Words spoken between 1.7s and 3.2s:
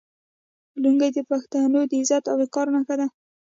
د عزت او وقار نښه ده.